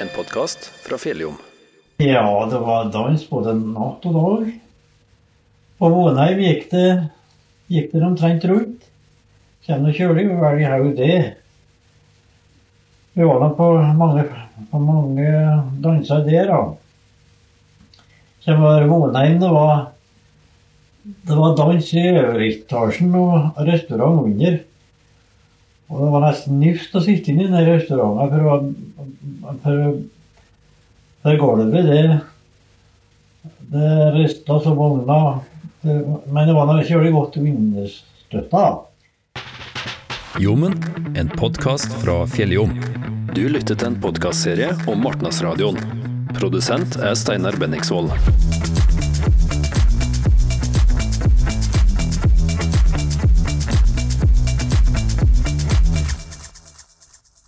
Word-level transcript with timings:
en 0.00 0.08
podkast 0.16 0.66
fra 0.84 0.98
Fjelljom. 0.98 1.36
Ja, 1.96 2.48
det 2.50 2.58
var 2.60 2.90
dans 2.92 3.22
både 3.30 3.54
natt 3.56 4.04
og 4.04 4.16
dag. 4.16 4.50
På 5.80 5.88
Vonheim 5.92 6.42
gikk 6.42 6.66
det, 6.72 6.88
gikk 7.72 7.94
det 7.94 8.02
omtrent 8.04 8.44
rundt. 8.50 8.84
Kjenner 9.64 9.96
kjølig, 9.96 10.26
vi 10.28 10.62
i 10.62 10.68
haug 10.68 10.90
det. 10.98 11.16
Vi 13.16 13.24
var 13.24 13.40
da 13.40 13.50
på 13.56 13.70
mange, 13.96 14.26
på 14.70 14.82
mange 14.84 15.32
danser 15.84 16.24
der, 16.28 16.52
da. 16.52 16.60
Så 18.44 18.58
var 18.60 18.84
Vonheim, 18.90 19.40
det 19.40 19.52
var, 19.56 19.76
det 21.02 21.40
var 21.40 21.56
dans 21.56 21.92
i 21.96 22.08
øveretasjen 22.12 23.16
og 23.16 23.64
restaurant 23.64 24.26
under. 24.28 24.60
Og 25.86 26.02
det 26.02 26.12
var 26.12 26.24
nesten 26.24 26.58
nifst 26.58 26.94
å 26.98 27.02
sitte 27.02 27.30
inn 27.30 27.44
i 27.44 27.48
den 27.48 27.68
restauranten, 27.68 28.32
for, 28.32 28.46
for, 28.46 28.95
for 31.22 31.36
gulvet, 31.40 31.86
det, 31.86 32.20
det 33.72 34.10
rista 34.16 34.60
som 34.60 34.76
vogna. 34.76 35.40
Men 36.26 36.48
det 36.48 36.54
var 36.54 36.66
nå 36.66 36.80
ikke 36.82 36.98
veldig 37.00 37.14
godt 37.14 37.38
vindstøtta. 37.42 38.64
Jommen, 40.42 40.74
en 41.16 41.30
podkast 41.32 41.94
fra 42.02 42.18
Fjelljom. 42.28 42.74
Du 43.32 43.46
lytter 43.48 43.76
til 43.76 43.92
en 43.92 44.00
podkastserie 44.02 44.72
om 44.90 45.00
Martnasradioen. 45.04 45.78
Produsent 46.36 46.98
er 47.00 47.14
Steinar 47.16 47.56
Benningsvold. 47.60 48.12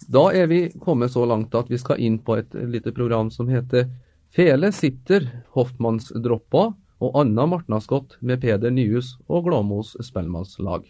Da 0.09 0.31
er 0.33 0.47
vi 0.49 0.61
kommet 0.81 1.13
så 1.13 1.27
langt 1.29 1.53
at 1.55 1.69
vi 1.69 1.77
skal 1.77 2.01
inn 2.01 2.17
på 2.25 2.39
et 2.41 2.55
lite 2.57 2.95
program 2.97 3.29
som 3.31 3.51
heter 3.53 3.91
Fele 4.33 4.71
sitter, 4.73 5.27
Hoffmannsdroppa 5.53 6.63
og 7.05 7.19
Anna 7.21 7.45
Martnaskott 7.49 8.17
med 8.25 8.41
Peder 8.41 8.73
Nyhus 8.73 9.19
og 9.29 9.45
Glåmos 9.49 9.95
spellemannslag. 10.05 10.89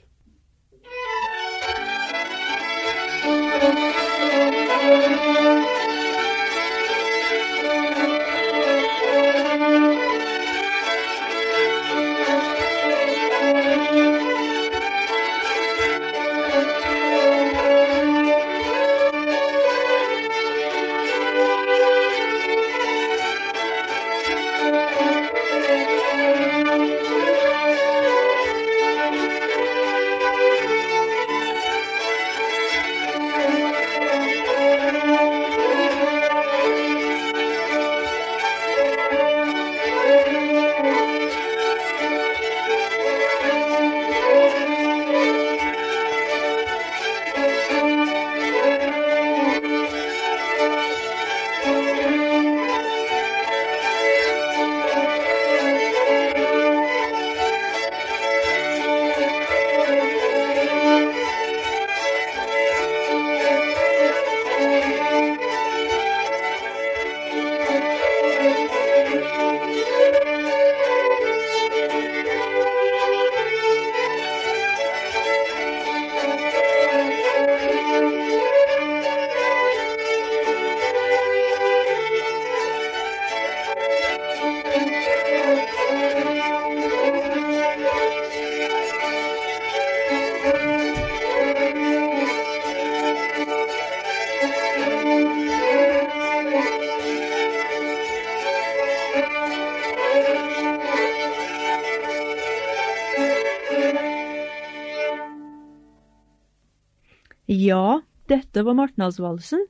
Ja, 107.48 108.00
dette 108.28 108.60
var 108.62 108.74
Martnadsvalsen. 108.76 109.62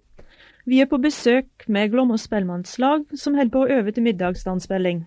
Vi 0.66 0.81
er 0.83 0.89
på 0.91 0.99
besøk 0.99 1.62
med 1.71 1.93
Glåmos 1.93 2.25
spellemannslag, 2.27 3.05
som 3.15 3.37
holder 3.39 3.53
på 3.55 3.61
å 3.62 3.69
øve 3.77 3.93
til 3.94 4.03
middagsdansspilling. 4.03 5.05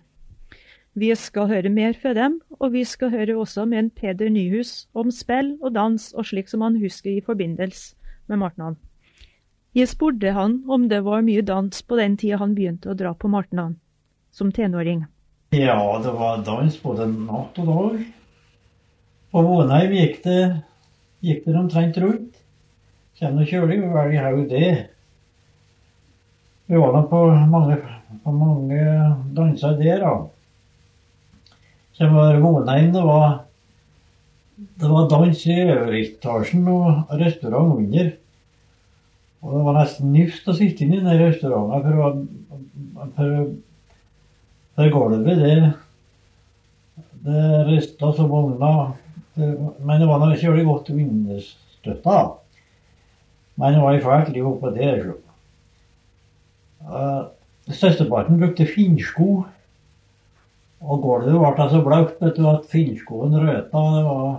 Vi 0.96 1.10
skal 1.20 1.50
høre 1.50 1.68
mer 1.68 1.92
fra 1.92 2.14
dem, 2.16 2.38
og 2.56 2.72
vi 2.72 2.86
skal 2.88 3.12
høre 3.12 3.36
også 3.36 3.66
med 3.68 3.78
en 3.78 3.90
Peder 3.92 4.32
Nyhus 4.32 4.86
om 4.96 5.12
spill 5.12 5.58
og 5.60 5.74
dans 5.76 6.08
og 6.16 6.24
slik 6.30 6.48
som 6.48 6.64
han 6.64 6.80
husker 6.80 7.12
i 7.12 7.20
forbindelse 7.20 7.92
med 8.32 8.40
Martnan. 8.40 8.80
Jeg 9.76 9.92
spurte 9.92 10.32
han 10.32 10.62
om 10.64 10.88
det 10.88 11.04
var 11.04 11.20
mye 11.28 11.44
dans 11.44 11.84
på 11.84 12.00
den 12.00 12.16
tida 12.16 12.40
han 12.40 12.56
begynte 12.56 12.88
å 12.88 12.96
dra 12.96 13.12
på 13.12 13.28
Martnan, 13.28 13.76
som 14.32 14.48
tenåring. 14.48 15.04
Ja, 15.52 15.76
det 16.00 16.16
var 16.16 16.40
dans 16.40 16.80
både 16.80 17.12
natt 17.12 17.60
og 17.60 17.68
dag. 17.68 18.04
På 19.28 19.44
Vånheim 19.44 19.92
gikk 19.92 20.22
gikk 21.20 21.44
det 21.44 21.58
omtrent 21.58 22.00
rundt. 22.00 22.41
Kjenner 23.22 23.46
kjølig, 23.46 23.76
vi 23.78 23.88
velger 23.94 24.24
haug 24.26 24.46
det. 24.50 24.68
Vi 26.66 26.78
var 26.80 26.96
da 26.96 27.02
på 27.06 27.20
mange, 27.52 27.76
på 28.24 28.32
mange 28.34 28.80
danser 29.36 29.76
der, 29.78 30.02
da. 30.02 31.52
Så 31.94 32.08
var 32.10 32.40
Vonheim, 32.42 32.90
det 32.90 33.04
var, 33.06 33.44
det 34.58 34.90
var 34.90 35.06
dans 35.12 35.44
i 35.46 35.60
øveretasjen 35.68 36.66
og 36.74 37.14
restaurant 37.22 37.76
under. 37.76 38.10
Og 39.38 39.54
det 39.54 39.64
var 39.68 39.78
nesten 39.78 40.12
nifst 40.16 40.50
å 40.50 40.58
sitte 40.58 40.82
inn 40.82 40.98
i 40.98 41.00
den 41.06 41.22
restauranten, 41.22 41.86
for, 41.86 43.06
for, 43.14 43.40
for 44.74 44.94
gulvet, 44.98 45.46
det, 45.46 45.56
det 47.22 47.48
rista 47.70 48.10
som 48.18 48.34
vogna. 48.34 48.76
Men 49.38 49.98
det 50.00 50.10
var 50.10 50.26
noe 50.26 50.42
kjølig 50.42 50.66
godt 50.66 50.96
vindstøtta. 50.98 52.22
Men 53.56 53.74
det 53.74 53.82
var 53.82 53.96
i 53.96 54.02
fælt 54.02 54.32
liv 54.32 54.46
oppå 54.48 54.70
så. 54.74 55.18
Uh, 56.82 57.28
Størsteparten 57.70 58.40
brukte 58.40 58.66
finsko. 58.66 59.44
Og 60.82 61.02
gulvet 61.02 61.38
ble 61.38 61.66
så 61.70 61.82
du, 62.38 62.46
at 62.50 62.70
finskoen 62.70 63.36
røta. 63.38 63.82
Det 63.96 64.04
var, 64.08 64.32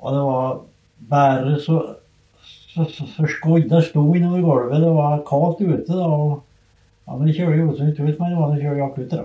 og 0.00 0.16
det 0.16 0.24
var 0.26 0.58
bare 1.08 1.54
så, 1.64 1.78
så, 2.74 2.84
så, 2.84 3.06
så 3.14 3.30
skodda 3.38 3.80
sto 3.86 4.02
innover 4.12 4.44
gulvet. 4.44 4.82
Det 4.84 4.90
var 4.98 5.22
kaldt 5.28 5.62
ute. 5.64 5.88
da, 5.88 6.04
og 6.04 6.42
ja, 7.06 7.16
men 7.16 7.28
Det 7.28 7.36
kjølig 7.36 7.64
usunt 7.70 8.00
ut, 8.00 8.18
men 8.18 8.30
det 8.30 8.38
var 8.38 8.52
det 8.52 8.62
kjølig 8.62 8.84
akutt. 8.84 9.16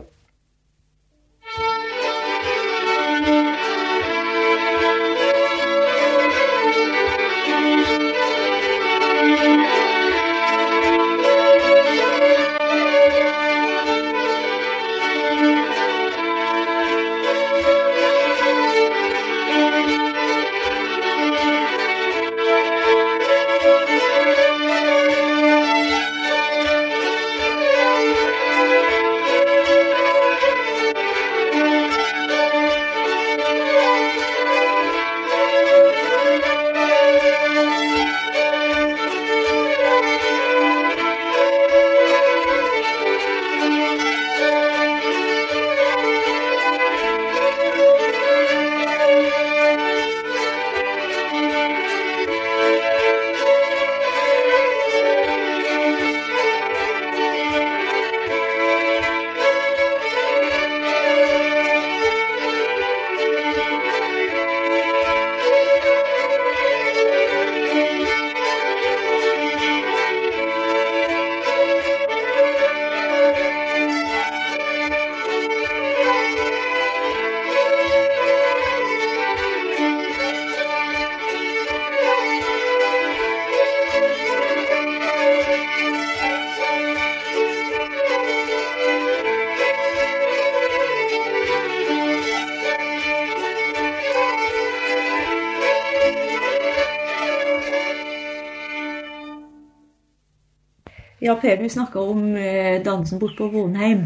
Ja, 101.20 101.34
Per, 101.36 101.58
du 101.60 101.70
snakka 101.70 102.00
om 102.00 102.36
eh, 102.40 102.80
dansen 102.84 103.20
bort 103.20 103.36
på 103.36 103.50
Vonheim. 103.52 104.06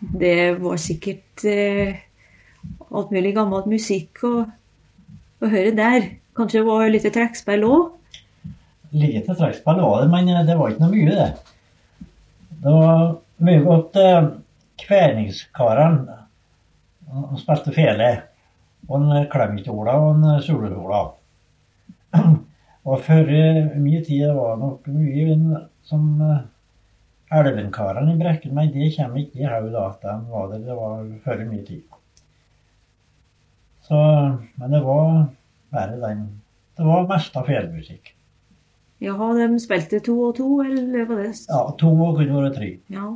Det 0.00 0.58
var 0.58 0.80
sikkert 0.82 1.44
eh, 1.46 1.94
alt 2.90 3.12
mulig 3.14 3.30
gammel 3.36 3.68
musikk 3.70 4.24
å, 4.26 4.32
å, 4.42 5.46
høre 5.46 5.70
der. 5.78 6.08
Kanskje 6.34 6.58
det 6.58 6.66
var 6.66 6.90
litt 6.90 7.06
trekkspill 7.06 7.62
òg? 7.68 7.94
Lite 8.98 9.38
trekkspill 9.38 9.78
var 9.78 10.02
det, 10.02 10.10
men 10.10 10.26
det 10.48 10.58
var 10.58 10.74
ikke 10.74 10.82
noe 10.82 10.96
mye, 10.96 11.14
det. 11.14 11.30
Det 12.50 12.74
var 12.80 13.14
mye 13.46 13.62
godt 13.70 14.02
eh, 14.02 14.20
Kverningskarene 14.82 16.18
spilte 17.38 17.70
fele. 17.78 18.14
Og 18.90 18.98
en 18.98 19.30
Klemitola 19.30 20.00
og 20.02 20.16
en 20.16 20.42
Suledola. 20.42 21.04
Og 22.90 22.98
før 23.06 23.28
min 23.78 24.02
tid 24.02 24.32
var 24.34 24.56
det 24.56 24.64
nok 24.64 24.88
mye 24.90 25.68
som 25.88 26.06
uh, 26.22 26.42
elvenkarene 27.32 28.14
i 28.14 28.20
Brekken, 28.20 28.54
meg, 28.56 28.72
det 28.74 28.92
kommer 28.96 29.22
ikke 29.22 29.42
i 29.42 29.48
hodet 29.48 29.82
at 29.82 30.04
de 30.04 30.16
var 30.30 30.48
der. 30.52 30.64
Det 30.66 30.78
var 30.78 31.04
før 31.24 31.44
mye 31.48 31.66
tid. 31.66 31.82
Så, 33.82 33.98
men 34.60 34.74
det 34.74 34.82
var 34.84 35.28
bare 35.72 36.00
den 36.00 36.26
Det 36.76 36.84
var 36.86 37.08
mest 37.08 37.34
av 37.36 37.48
fjellmusikk. 37.50 38.14
Jaha, 39.02 39.32
de 39.34 39.58
spilte 39.60 39.98
to 40.06 40.14
og 40.28 40.36
to, 40.38 40.46
eller 40.62 41.04
var 41.08 41.24
det 41.24 41.34
Ja, 41.48 41.62
to 41.78 41.90
og 41.90 42.16
kunne 42.16 42.38
være 42.38 42.54
tre. 42.54 42.70
Ja. 42.88 43.10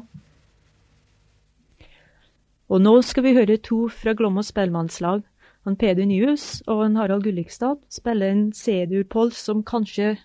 Og 2.66 2.82
nå 2.82 2.96
skal 3.06 3.22
vi 3.22 3.36
høre 3.36 3.56
to 3.62 3.86
fra 3.88 4.12
Glomma 4.18 4.42
spellemannslag. 4.42 5.22
Han 5.66 5.76
Peder 5.78 6.06
Nyhus 6.06 6.62
og 6.66 6.82
han 6.82 6.96
Harald 6.98 7.22
Gullikstad 7.22 7.78
spiller 7.90 8.30
en 8.30 8.52
C-dur-pols 8.52 9.38
som 9.48 9.62
kanskje 9.66 10.16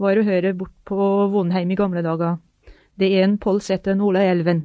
var 0.00 0.18
å 0.18 0.24
høre 0.26 0.54
bort 0.56 0.74
på 0.88 1.08
Vonheim 1.32 1.70
i 1.70 1.78
gamle 1.78 2.02
dager. 2.04 2.38
Det 2.96 3.10
er 3.16 3.26
en 3.26 3.38
pols 3.40 3.70
etter 3.72 4.00
Ola 4.00 4.24
Elven. 4.24 4.64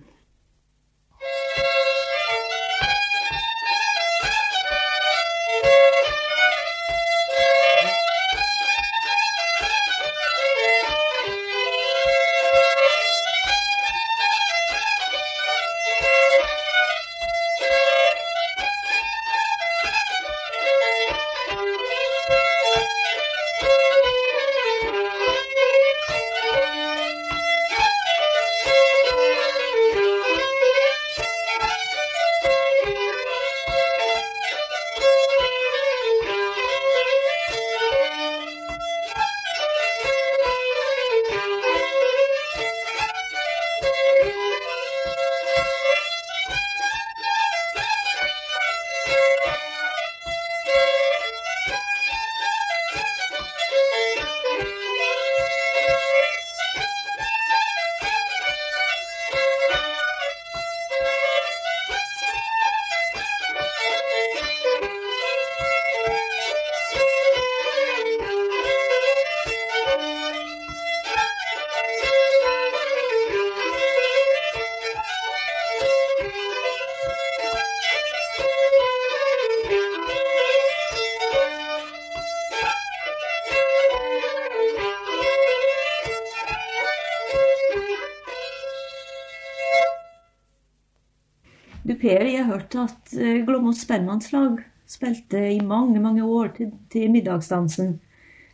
Per, 92.06 92.22
jeg 92.22 92.44
har 92.44 92.52
hørt 92.52 92.76
at 92.78 93.08
Glomås 93.10 93.46
Glåmos 93.48 93.80
spellemannslag 93.82 94.60
spilte 94.86 95.40
i 95.56 95.62
mange, 95.66 95.98
mange 95.98 96.22
år 96.22 96.52
til, 96.54 96.68
til 96.94 97.10
middagsdansen. 97.10 97.96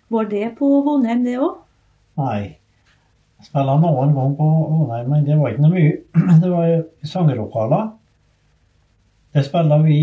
Var 0.07 0.29
det 0.31 0.53
på 0.55 0.69
Vonheim, 0.85 1.25
det 1.25 1.33
òg? 1.35 1.57
Nei. 2.21 2.55
Jeg 3.41 3.49
spilte 3.49 3.75
noen 3.81 4.15
gang 4.15 4.37
på 4.39 4.47
Vonheim, 4.47 5.11
men 5.11 5.27
det 5.27 5.35
var 5.41 5.51
ikke 5.51 5.65
noe 5.65 5.73
mye. 5.75 5.97
Det 6.45 6.53
var 6.53 6.69
i 6.71 7.11
sangerokaler. 7.11 7.91
Det 9.35 9.43
spilte 9.49 9.81
vi 9.83 9.99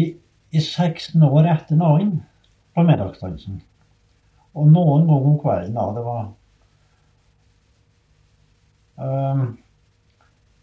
i 0.53 0.61
16 0.61 1.25
år 1.31 1.49
etter 1.55 1.81
noen 1.81 2.19
på 2.77 2.85
middagsdansen. 2.85 3.63
Og 4.53 4.69
noen 4.77 5.09
ganger 5.09 5.33
om 5.33 5.41
kvelden, 5.41 5.81
da. 5.81 5.89
Det 5.97 6.07
var 6.13 6.23
um, 9.33 9.45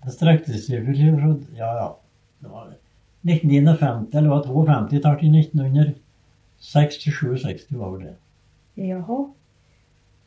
Det 0.05 0.19
strekte 0.21 0.61
seg 0.61 0.85
vel 0.85 1.39
Ja, 1.57 1.73
ja. 1.81 1.93
Det 2.39 2.49
var 2.51 2.73
1951 3.25 4.13
eller 4.13 4.29
var 4.29 4.43
52 4.43 4.99
tatt 5.01 5.23
i 5.23 5.39
1967 5.39 7.71
var 7.79 7.97
det. 7.99 8.15
Jaha. 8.75 9.29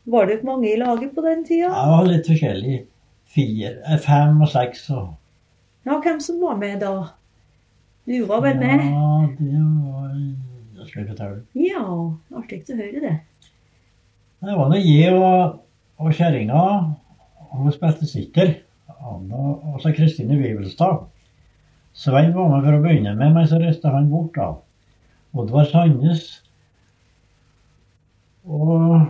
Var 0.04 0.26
det 0.26 0.44
mange 0.44 0.72
i 0.72 0.76
laget 0.80 1.14
på 1.14 1.20
den 1.20 1.44
tida? 1.44 1.68
Ja, 1.68 1.84
det 1.84 1.90
var 1.92 2.06
litt 2.08 2.26
forskjellig. 2.30 2.86
Fire, 3.28 3.74
eh, 3.84 3.98
fem 4.00 4.40
og 4.40 4.48
seks 4.48 4.90
og 4.90 5.14
Ja, 5.84 6.00
hvem 6.00 6.20
som 6.20 6.40
var 6.40 6.56
med 6.56 6.80
da? 6.80 7.08
Du 8.08 8.24
var 8.24 8.40
vel 8.40 8.56
med? 8.56 8.80
Ja, 8.88 9.28
det 9.38 9.52
var 9.84 10.08
Jeg 10.78 10.86
skal 10.88 11.02
ikke 11.02 11.12
fortelle. 11.12 11.42
Ja, 11.54 11.82
artig 12.40 12.72
å 12.72 12.76
høre 12.78 13.00
det. 13.04 13.16
Det 14.40 14.54
var 14.56 14.68
nå 14.70 14.76
jeg 14.80 15.12
og, 15.12 15.60
og 15.98 16.12
kjerringa. 16.16 16.94
Hun 17.52 17.72
spilte 17.74 18.06
sitter. 18.08 18.54
Og 19.02 19.80
så 19.82 19.92
Kristine 19.96 20.38
Wivelstad. 20.40 21.04
Svein 21.98 22.30
var 22.34 22.50
med 22.52 22.62
for 22.62 22.76
å 22.76 22.82
begynne 22.82 23.14
med, 23.18 23.32
men 23.34 23.46
så 23.50 23.58
reiste 23.58 23.90
han 23.90 24.10
bort, 24.12 24.36
da. 24.36 24.52
Oddvar 25.34 25.66
Sandnes. 25.66 26.28
Og 28.46 29.08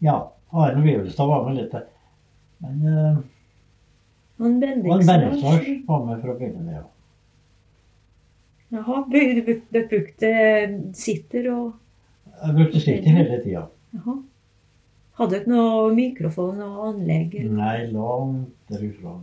ja, 0.00 0.14
Arne 0.50 0.80
Vivelstad 0.86 1.28
var 1.28 1.44
med 1.44 1.60
litt. 1.60 1.76
Men 2.64 2.80
uh, 2.88 3.20
Han 4.40 4.56
Bendiksen 4.62 5.84
var 5.86 6.08
med 6.08 6.24
for 6.24 6.32
å 6.32 6.38
begynne 6.40 6.64
med, 6.64 6.80
ja. 6.80 6.86
Jaha. 8.70 9.04
Du 9.12 9.84
brukte 9.90 10.32
sitter 10.96 11.52
og 11.52 11.70
Jeg 12.40 12.56
brukte 12.56 12.80
sitter 12.80 13.16
hele 13.18 13.38
tida. 13.44 13.68
Hadde 15.20 15.30
du 15.34 15.38
ikke 15.42 15.52
noe 15.52 15.88
mikrofon 15.92 16.60
og 16.64 16.84
anlegg? 16.94 17.34
Nei, 17.44 17.90
langt 17.92 18.54
derifra. 18.72 19.18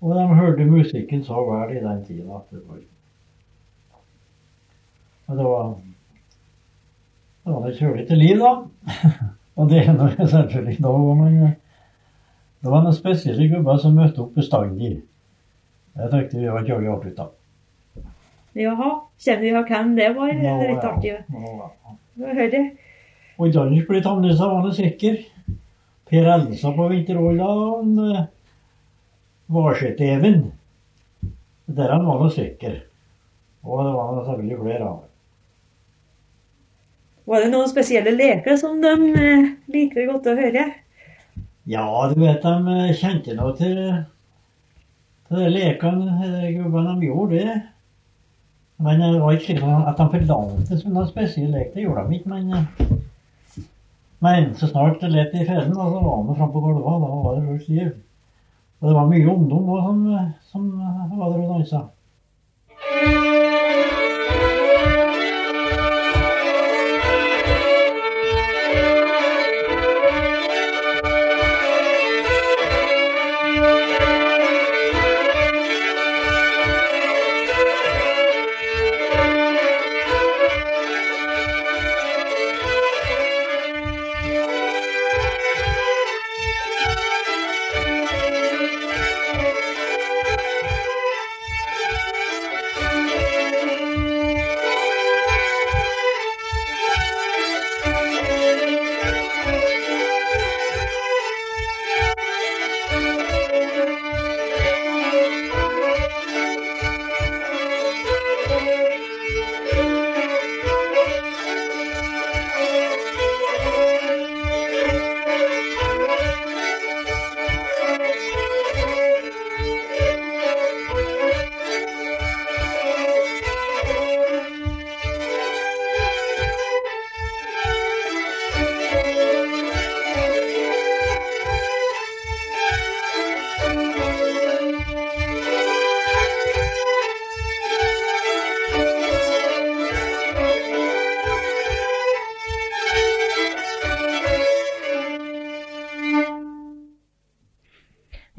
Og 0.00 0.14
de 0.16 0.26
hørte 0.34 0.64
musikken 0.64 1.24
så 1.24 1.42
vel 1.44 1.76
i 1.76 1.82
den 1.84 2.04
tida 2.04 2.38
at 2.38 2.50
det 2.50 2.62
var 2.68 2.78
Og 5.26 5.36
det 5.36 5.44
var 5.44 5.74
Det 7.44 7.52
var 7.54 7.66
et 7.68 7.78
kjølete 7.78 8.14
liv, 8.14 8.38
da. 8.38 8.52
og 9.56 9.70
det 9.70 9.78
er 9.80 9.92
noe 9.96 10.26
selvfølgelig 10.28 10.82
da 10.82 10.90
òg, 10.92 11.12
men 11.16 11.36
eh, 11.44 11.54
det 12.60 12.70
var 12.70 12.82
noen 12.84 12.96
spesielle 12.96 13.46
gubber 13.48 13.78
som 13.80 13.94
møtte 13.96 14.20
opp 14.20 14.34
bestandig. 14.36 14.98
Jeg 15.96 16.10
tenkte 16.12 16.38
vi 16.38 16.50
var 16.52 16.66
kjølig 16.66 16.90
artig, 16.92 17.14
da. 17.16 17.30
Jaha. 18.60 18.90
Kjenner 19.20 19.46
vi 19.46 19.64
hvem 19.70 19.96
det 19.96 20.10
var? 20.16 20.34
Ja, 20.34 20.54
Det 20.60 20.66
er 20.66 20.74
litt 20.74 20.84
artig 20.90 21.10
Ja. 21.10 21.70
Ja. 22.20 22.62
Og 23.38 23.48
i 23.48 23.52
dans 23.54 23.86
ble 23.88 24.02
Tannesa 24.04 24.50
var 24.50 24.66
det 24.66 24.74
sikker. 24.76 25.16
Per 26.10 26.30
Elsa 26.34 26.72
på 26.76 26.88
Vinteråla. 26.90 28.26
Og 29.50 29.64
Varseteven. 29.64 30.52
Der 31.70 31.92
han 31.92 32.06
var 32.06 32.20
noen 32.20 32.32
sikker. 32.34 32.80
Og 33.66 33.82
det 33.84 33.94
var 33.94 34.12
selvfølgelig 34.24 34.58
flere 34.62 34.84
av 34.86 34.98
dem. 35.00 35.06
Var 37.30 37.44
det 37.44 37.50
noen 37.52 37.70
spesielle 37.70 38.14
leker 38.16 38.56
som 38.58 38.80
de 38.82 38.94
eh, 39.14 39.50
liker 39.70 40.08
godt 40.08 40.30
å 40.30 40.36
høre? 40.38 40.64
Ja, 41.70 41.84
du 42.10 42.16
vet, 42.22 42.42
de 42.42 42.78
eh, 42.86 42.94
kjente 42.98 43.36
nå 43.38 43.52
til, 43.58 43.76
til 45.28 45.42
de 45.44 45.50
lekene, 45.52 46.30
gubbene. 46.56 46.96
De 46.98 47.10
gjorde 47.10 47.44
det. 47.44 47.58
Men 48.80 49.02
det 49.04 49.12
var 49.20 49.36
ikke 49.36 49.50
slik 49.50 49.62
at 49.68 50.00
de 50.00 50.08
forlangte 50.14 50.80
som 50.80 50.94
noen 50.96 51.10
spesiell 51.10 51.52
lek. 51.54 51.74
Det 51.74 51.84
gjorde 51.84 52.06
de 52.08 52.18
ikke. 52.18 52.32
Men 52.32 53.00
Men 54.20 54.54
så 54.54 54.66
snart 54.68 55.00
det 55.00 55.12
lette 55.14 55.38
i 55.40 55.46
fellen, 55.48 55.74
så 55.74 55.84
var 55.88 56.02
han 56.04 56.34
framme 56.36 56.52
på 56.52 56.60
gulvet. 56.60 56.84
Da 56.84 57.20
var 57.24 57.36
det 57.36 57.46
fullt 57.46 57.62
stiv. 57.62 57.92
Og 58.80 58.88
det 58.88 58.96
var 58.96 59.08
mye 59.10 59.28
ungdom 59.28 59.66
òg 59.74 59.80
som, 59.84 59.96
som 60.50 60.68
var 61.20 61.32
der 61.32 61.42
og 61.44 61.50
dansa. 61.54 61.80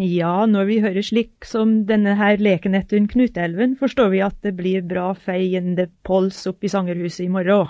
Ja, 0.02 0.48
når 0.50 0.66
vi 0.66 0.80
hører 0.82 1.04
slik 1.06 1.46
som 1.46 1.84
denne 1.86 2.16
her 2.18 2.40
leken 2.42 2.74
etter 2.74 3.04
Knutelven, 3.06 3.76
forstår 3.78 4.08
vi 4.10 4.22
at 4.26 4.38
det 4.42 4.56
blir 4.58 4.82
bra 4.82 5.12
feiende 5.14 5.92
pols 6.08 6.40
opp 6.50 6.66
i 6.66 6.72
Sangerhuset 6.74 7.28
i 7.28 7.30
morgen. 7.30 7.70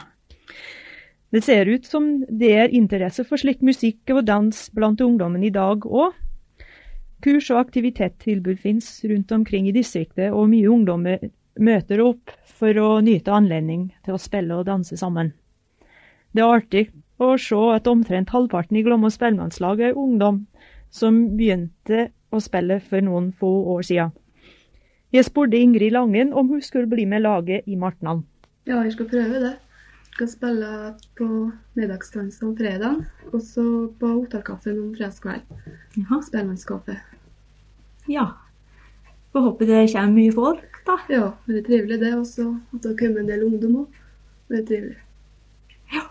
Det 1.31 1.41
ser 1.43 1.67
ut 1.67 1.83
som 1.87 2.05
det 2.27 2.53
er 2.55 2.75
interesse 2.75 3.25
for 3.27 3.39
slik 3.41 3.59
musikk 3.63 4.13
og 4.15 4.23
dans 4.29 4.61
blant 4.71 5.03
ungdommen 5.03 5.43
i 5.43 5.51
dag 5.51 5.83
òg. 5.83 6.15
Kurs 7.21 7.49
og 7.51 7.59
aktivitetstilbud 7.65 8.63
finnes 8.63 8.87
rundt 9.11 9.31
omkring 9.35 9.67
i 9.67 9.75
distriktet, 9.75 10.31
og 10.31 10.47
mye 10.53 10.71
ungdommer 10.71 11.19
møter 11.59 11.99
opp 12.05 12.31
for 12.47 12.79
å 12.79 13.01
nyte 13.03 13.35
anledning 13.35 13.89
til 14.05 14.15
å 14.15 14.21
spille 14.21 14.55
og 14.55 14.69
danse 14.71 14.95
sammen. 14.95 15.33
Det 16.31 16.45
er 16.45 16.55
artig 16.61 16.85
å 17.19 17.35
se 17.35 17.59
at 17.75 17.91
omtrent 17.91 18.31
halvparten 18.31 18.79
i 18.79 18.85
Glomma 18.87 19.11
spellemannslag 19.11 19.83
er 19.83 19.99
ungdom 19.99 20.45
som 20.91 21.37
begynte 21.37 22.09
å 22.31 22.39
spille 22.43 22.79
for 22.83 23.03
noen 23.03 23.31
få 23.39 23.49
år 23.75 23.81
siden. 23.87 24.11
Jeg 25.11 25.27
spurte 25.27 25.59
Ingrid 25.59 25.91
Langen 25.91 26.31
om 26.33 26.47
hun 26.47 26.61
skulle 26.63 26.87
bli 26.87 27.05
med 27.05 27.25
laget 27.25 27.67
i 27.67 27.75
Martnan. 27.75 28.23
Ja, 28.67 28.79
jeg 28.83 28.93
skal 28.95 29.09
prøve 29.11 29.41
det. 29.43 29.55
Jeg 30.11 30.15
skal 30.15 30.29
spille 30.31 30.69
på 31.17 31.27
middagsdansen 31.75 32.47
om 32.47 32.55
fredag, 32.57 33.01
og 33.31 33.41
så 33.41 33.63
på 33.99 34.11
Ottarkaffen 34.21 34.79
om 34.79 34.93
fredagskveld. 34.95 35.41
Spellemannskaffe. 36.27 36.95
Ja. 38.07 38.25
Får 39.31 39.39
håpe 39.47 39.65
det 39.67 39.93
kommer 39.93 40.15
mye 40.15 40.31
folk, 40.35 40.81
da. 40.87 40.97
Ja, 41.09 41.31
det 41.47 41.57
er 41.61 41.67
trivelig 41.67 41.99
det. 42.03 42.13
Også 42.15 42.47
at 42.73 42.83
det 42.83 42.91
har 42.91 42.99
kommet 42.99 43.23
en 43.23 43.31
del 43.31 43.43
ungdom 43.47 43.75
òg. 43.83 43.87
Det 44.51 44.59
er 44.59 44.65
trivelig. 44.67 44.99
Ja. 45.91 46.03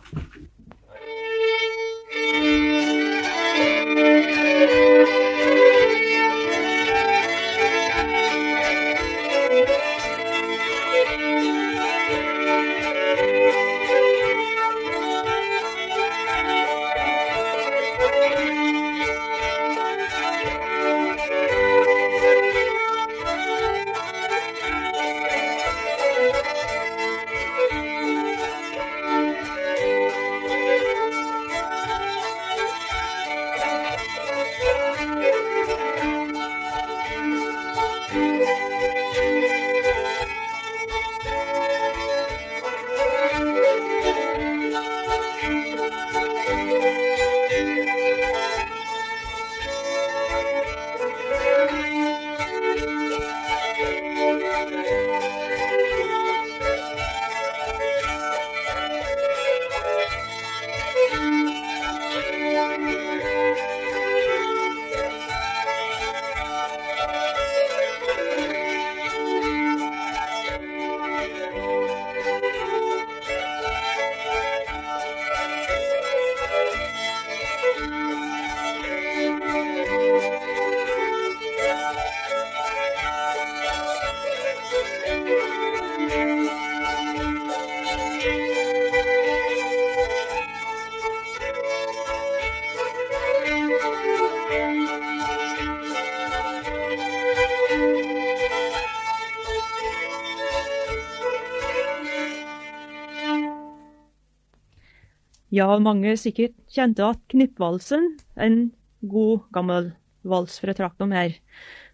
Ja, 105.61 105.75
mange 105.83 106.14
sikkert 106.17 106.55
kjente 106.73 107.05
at 107.05 107.21
Knippvalsen, 107.29 108.14
en 108.40 108.71
god, 109.05 109.43
gammel 109.52 109.90
vals 110.25 110.55
fra 110.62 110.73
trakten 110.76 111.12
her. 111.12 111.35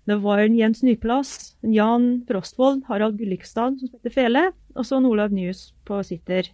Det 0.07 0.21
var 0.23 0.39
en 0.45 0.55
Jens 0.55 0.85
Nyplass, 0.87 1.57
en 1.67 1.73
Jan 1.75 2.05
Frostvold, 2.29 2.85
Harald 2.87 3.17
Gullikstad 3.19 3.81
som 3.81 3.91
spilte 3.91 4.13
fele, 4.15 4.45
og 4.77 4.87
så 4.87 5.01
en 5.01 5.09
Olav 5.09 5.35
Nyhus 5.35 5.73
på 5.89 5.99
sitter. 6.07 6.53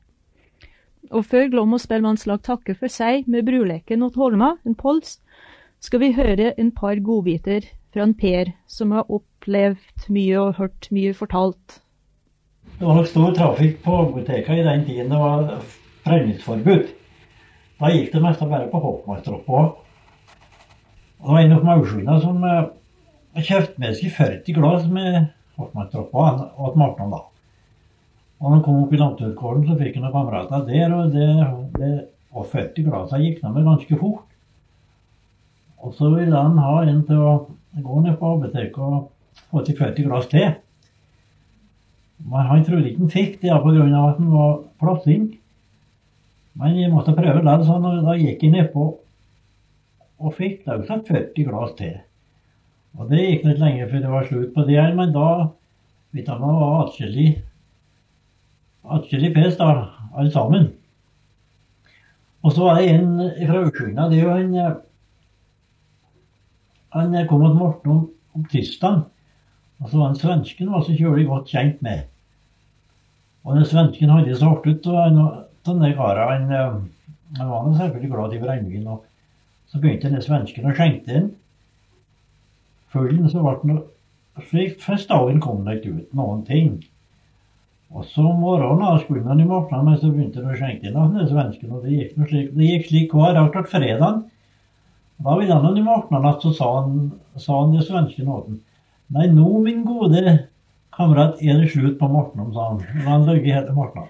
Og 1.11 1.27
før 1.29 1.51
Glom 1.53 1.77
og 1.77 1.83
Spellemannslag 1.83 2.41
takker 2.47 2.79
for 2.81 2.93
seg 2.93 3.29
med 3.29 3.45
bruleken 3.51 4.07
åt 4.07 4.17
Holma, 4.17 4.55
en 4.65 4.79
pols, 4.79 5.19
skal 5.85 6.01
vi 6.01 6.15
høre 6.17 6.55
en 6.57 6.73
par 6.73 6.97
godbiter 7.05 7.67
fra 7.93 8.07
en 8.07 8.17
Per 8.17 8.55
som 8.71 8.97
har 8.97 9.11
opplevd 9.13 10.09
mye 10.09 10.41
og 10.41 10.57
hørt 10.63 10.89
mye 10.95 11.13
fortalt. 11.19 11.83
Det 12.79 12.89
var 12.89 12.97
nok 13.03 13.13
stor 13.13 13.37
trafikk 13.37 13.83
på 13.85 14.01
apoteka 14.07 14.57
i 14.57 14.65
den 14.65 14.89
tiden 14.89 15.13
det 15.13 15.21
var 15.21 15.59
brenningsforbud. 16.07 17.02
Da 17.83 17.91
gikk 17.91 18.13
det 18.13 18.21
meste 18.23 18.47
bare 18.47 18.69
på 18.71 18.79
hoppmannstroppa. 18.79 19.61
Og 21.23 21.27
det 21.27 21.33
var 21.35 21.41
en 21.41 21.55
av 21.57 21.65
Maursjuna 21.67 22.19
som 22.23 22.45
uh, 22.47 22.69
kjøpte 23.35 23.83
med 23.83 23.97
seg 23.99 24.13
40 24.15 24.55
glass 24.55 24.85
med 24.87 25.17
hoppmannstroppa 25.59 26.27
og 26.63 26.79
Martnan 26.79 27.11
da. 27.11 27.25
Og 28.39 28.47
når 28.47 28.55
han 28.55 28.63
kom 28.67 28.79
opp 28.85 28.95
i 28.95 29.01
Landtutgården, 29.01 29.67
så 29.67 29.79
fikk 29.81 29.99
han 29.99 30.07
noen 30.07 30.15
kamerater 30.15 30.65
der, 30.69 30.95
og 30.95 31.11
det, 31.15 31.29
det 31.79 31.93
Og 32.33 32.47
40 32.49 32.87
glass 32.87 33.11
gikk 33.19 33.43
med 33.45 33.67
ganske 33.67 33.99
fort. 34.01 34.31
Og 35.83 35.93
så 35.99 36.09
ville 36.15 36.39
han 36.39 36.57
ha 36.63 36.79
en 36.87 37.03
til 37.05 37.19
å 37.19 37.35
gå 37.83 38.01
ned 38.07 38.15
på 38.17 38.31
apoteket 38.39 38.79
og 38.79 39.11
få 39.51 39.67
til 39.67 39.77
40 39.77 40.07
glass 40.07 40.31
til. 40.31 40.55
Men 42.23 42.47
han 42.47 42.65
trodde 42.65 42.89
ikke 42.89 43.03
han 43.03 43.13
fikk 43.13 43.41
det 43.43 43.51
pga. 43.51 43.85
at 43.91 44.19
han 44.23 44.31
var 44.33 44.61
plassing. 44.79 45.33
Men 46.59 46.77
jeg 46.77 46.93
måtte 46.93 47.15
prøve 47.17 47.41
den, 47.45 47.65
så 47.65 47.79
da 47.81 48.17
gikk 48.19 48.43
jeg 48.45 48.53
nedpå 48.53 48.89
og 50.23 50.35
fikk 50.37 50.67
satt 50.67 51.09
40 51.09 51.47
glass 51.49 51.73
til. 51.79 51.97
Og 52.99 53.09
det 53.11 53.23
gikk 53.23 53.47
litt 53.49 53.63
lenge 53.63 53.89
før 53.89 54.05
det 54.05 54.13
var 54.13 54.29
slutt 54.29 54.53
på 54.55 54.67
det 54.69 54.77
her, 54.79 54.93
men 54.95 55.15
da 55.15 55.29
vet 56.13 56.29
jeg, 56.29 56.39
man 56.39 56.61
var 56.61 56.85
atskillig 56.85 57.31
atskillig 58.83 59.33
pes, 59.35 59.57
da, 59.57 59.89
alle 60.13 60.33
sammen. 60.35 60.71
Og 62.43 62.53
så 62.53 62.67
var 62.67 62.81
det 62.81 62.91
en 62.91 63.13
fra 63.47 63.63
Ursugna. 63.63 64.09
Det 64.11 64.19
er 64.19 64.25
jo 64.27 64.37
en 64.37 64.81
Han 66.93 67.15
kom 67.29 67.41
til 67.41 67.55
Morten 67.57 67.91
om, 67.91 68.01
om 68.35 68.45
tirsdag. 68.45 69.05
Og 69.81 69.89
så 69.89 69.99
var 69.99 70.11
han 70.11 70.17
svensken 70.19 70.73
var 70.73 70.83
så 70.85 70.93
kjølig 70.93 71.27
godt 71.27 71.49
kjent 71.49 71.79
med. 71.83 72.03
Og 73.45 73.57
den 73.57 73.65
svensken 73.67 74.11
hadde 74.11 74.37
så 74.37 74.51
hardt 74.51 74.67
ut. 74.67 74.87
og 74.87 75.47
denne 75.67 75.93
karen, 75.97 76.51
han, 76.51 76.83
han 77.39 77.51
var 77.51 77.73
selvfølgelig 77.79 78.11
glad 78.11 78.35
i 78.35 78.41
brennevin. 78.43 78.89
og 78.89 79.05
Så 79.67 79.81
begynte 79.81 80.11
den 80.11 80.25
svensken 80.25 80.69
å 80.69 80.75
skjenke 80.77 81.19
inn. 81.19 81.31
Fullen 82.93 83.31
så 83.33 83.43
ble 83.45 83.59
den 83.63 83.83
slik 84.49 84.81
Første 84.81 85.13
dagen 85.13 85.41
kom 85.45 85.65
det 85.67 85.79
ikke 85.79 85.95
ut 85.99 86.17
noen 86.17 86.43
ting. 86.49 86.75
Og 87.93 88.07
så 88.09 88.25
om 88.25 88.39
morgenen 88.41 89.01
skulle 89.03 89.27
han 89.29 89.41
i 89.41 89.49
morgen, 89.49 89.85
men 89.85 89.99
så 90.01 90.09
begynte 90.09 90.41
han 90.41 90.55
å 90.55 90.57
skjenke 90.57 90.89
inn 90.89 90.97
av 90.97 91.13
den 91.13 91.29
svensken. 91.29 91.75
Og 91.77 91.85
det 91.85 91.97
gikk, 91.99 92.15
slik, 92.31 92.53
det 92.57 92.71
gikk 92.71 92.87
slik 92.89 93.17
hver 93.17 93.37
dag 93.37 93.51
til 93.53 93.67
fredag. 93.69 94.23
Da 95.23 95.35
ville 95.39 95.59
han 95.61 95.77
i 95.77 95.85
morgen 95.85 96.29
at 96.31 96.45
så 96.45 96.55
sa 96.57 96.71
han, 96.81 97.11
sa 97.37 97.61
han 97.61 97.77
det 97.77 97.85
svensken 97.87 98.33
åt. 98.33 98.49
Nei, 99.13 99.29
nå, 99.29 99.45
min 99.61 99.85
gode 99.85 100.39
kamerat, 100.97 101.37
er 101.45 101.61
det 101.61 101.69
slutt 101.75 101.99
på 102.01 102.09
morgenen, 102.09 102.53
sa 102.57 102.71
han. 102.73 103.05
Han 103.05 103.29
løy 103.29 103.45
hele 103.45 103.77
Morten. 103.77 104.09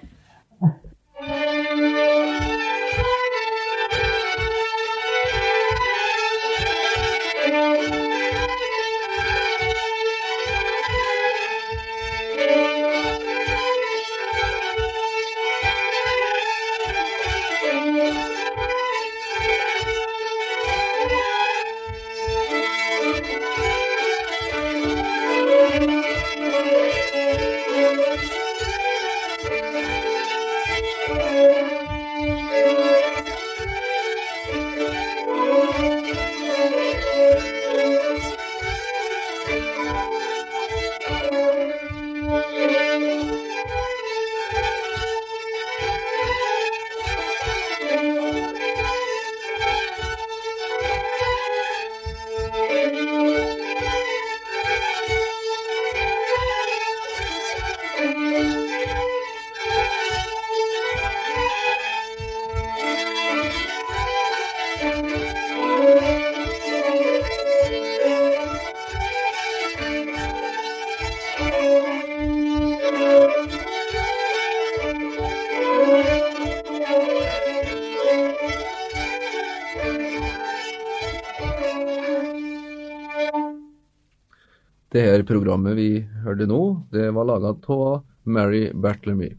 Det 84.92 85.00
her 85.00 85.22
programmet 85.24 85.72
vi 85.78 86.02
hørte 86.20 86.44
nå, 86.44 86.60
det 86.92 87.06
var 87.16 87.24
laga 87.24 87.54
av 87.56 88.02
Mary 88.28 88.66
Bartlemy. 88.76 89.30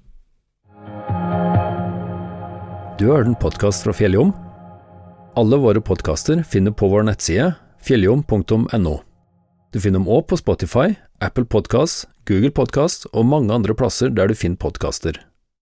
Du 2.97 3.05
har 3.11 3.21
en 3.21 3.37
podkast 3.37 3.85
fra 3.85 3.93
Fjelljom. 3.93 4.31
Alle 5.37 5.59
våre 5.61 5.81
podkaster 5.81 6.41
finner 6.41 6.73
på 6.73 6.89
vår 6.89 7.05
nettside 7.05 7.51
fjelljom.no. 7.85 8.95
Du 9.73 9.77
finner 9.81 9.99
dem 9.99 10.09
òg 10.09 10.25
på 10.29 10.39
Spotify, 10.41 10.95
Apple 11.21 11.45
Podkast, 11.45 12.07
Google 12.25 12.53
Podkast 12.53 13.05
og 13.11 13.29
mange 13.29 13.53
andre 13.53 13.77
plasser 13.77 14.09
der 14.09 14.29
du 14.29 14.37
finner 14.37 14.57
podkaster. 14.57 15.21